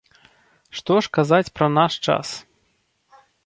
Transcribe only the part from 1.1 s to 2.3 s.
казаць пра наш час?